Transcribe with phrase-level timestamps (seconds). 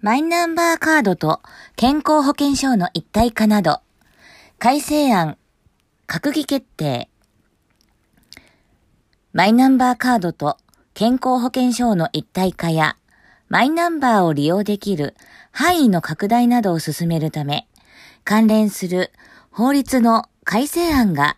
[0.00, 1.40] マイナンバーカードと
[1.74, 3.80] 健康保険証の一体化など、
[4.60, 5.38] 改正案、
[6.06, 7.08] 閣議決定。
[9.32, 10.56] マイナンバーカードと
[10.94, 12.96] 健康保険証の一体化や、
[13.48, 15.16] マイナンバーを利用できる
[15.50, 17.66] 範囲の拡大などを進めるため、
[18.22, 19.10] 関連する
[19.50, 21.36] 法律の改正案が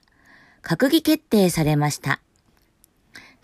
[0.63, 2.21] 閣議決定されました。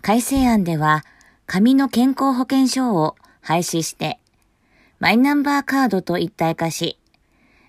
[0.03, 1.03] 改正案では、
[1.47, 4.19] 紙の健康保険証を廃止して、
[4.99, 6.97] マイナンバーカードと一体化し、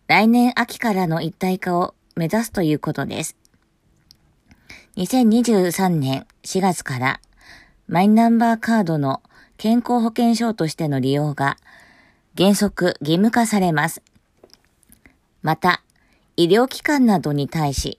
[0.06, 3.36] 来年秋からの一体化を目指すということです。
[4.96, 7.20] 2023年4月から
[7.86, 9.22] マイナンバーカードの
[9.58, 11.58] 健康保険証としての利用が
[12.34, 14.02] 原則義務化されます。
[15.42, 15.82] また、
[16.38, 17.98] 医療機関などに対し、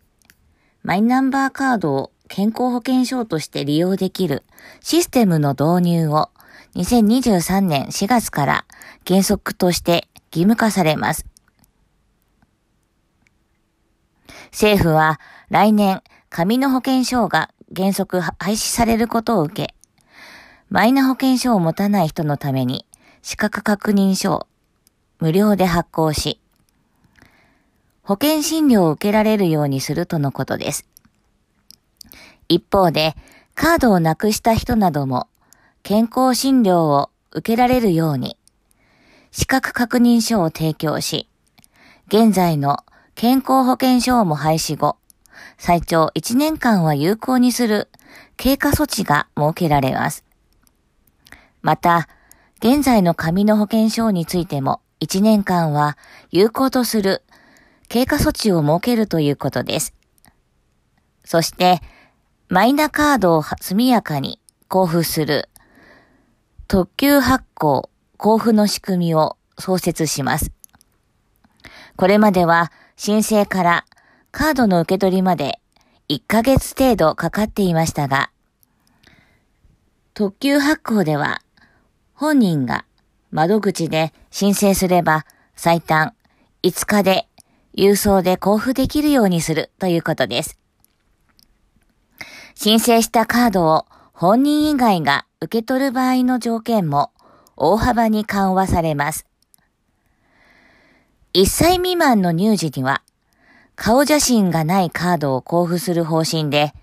[0.81, 4.41] マイナンバーカードを健康保険証として利用できる
[4.81, 6.31] システムの導入を
[6.75, 8.65] 2023年4月から
[9.07, 11.25] 原則として義務化されます。
[14.51, 19.75] 政府は来年紙の保険証が原則廃止されることを受け、
[20.69, 22.85] マイナ保険証を持たない人のために
[23.21, 24.47] 資格確認書を
[25.19, 26.39] 無料で発行し、
[28.03, 30.87] 保険診療を受けられるようにするとのことです。
[32.47, 33.15] 一方で、
[33.53, 35.27] カードをなくした人なども
[35.83, 38.37] 健康診療を受けられるように、
[39.31, 41.27] 資格確認書を提供し、
[42.07, 42.77] 現在の
[43.15, 44.97] 健康保険証も廃止後、
[45.57, 47.89] 最長1年間は有効にする
[48.37, 50.23] 経過措置が設けられます。
[51.61, 52.07] また、
[52.59, 55.97] 現在の紙の保険証についても1年間は
[56.29, 57.23] 有効とする
[57.87, 59.93] 経過措置を設けるということです。
[61.23, 61.81] そして、
[62.47, 64.39] マイナカードを速やかに
[64.73, 65.49] 交付する
[66.71, 67.89] 特急発行
[68.19, 70.51] 交付の仕組みを創設します。
[71.95, 73.85] これまでは申請から
[74.29, 75.59] カードの受け取りまで
[76.09, 78.29] 1ヶ月程度かかっていましたが、
[80.13, 81.41] 特急発行では
[82.13, 82.85] 本人が
[83.31, 85.25] 窓口で申請すれば
[85.55, 86.13] 最短
[86.61, 87.27] 5日で
[87.73, 90.59] 郵送で交付できるようにするということです。
[92.53, 97.11] 申請したカードを本人以外が受け取る場合の条件も
[97.55, 99.25] 大幅に緩和されます。
[101.33, 103.03] 1歳未満の乳児には
[103.77, 106.73] 顔写真がないカードを交付する方針で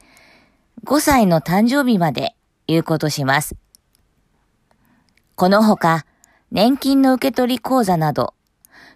[0.86, 2.34] 5歳の誕生日まで
[2.66, 3.56] 有効とします。
[5.34, 6.06] このほか
[6.50, 8.32] 年金の受け取り口座など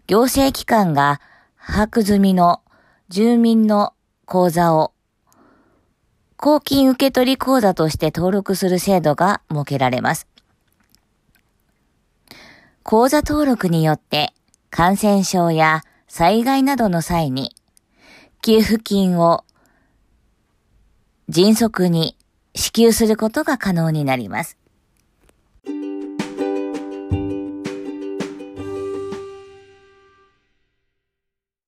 [0.07, 1.21] 行政機関が
[1.61, 2.63] 把握済みの
[3.11, 3.93] 住民の
[4.25, 4.95] 口座を
[6.43, 10.27] 公金受取口座として登録する制度が設けられます。
[12.83, 14.33] 口座登録によって
[14.71, 17.55] 感染症や災害などの際に
[18.41, 19.45] 給付金を
[21.29, 22.17] 迅速に
[22.55, 24.57] 支給することが可能になります。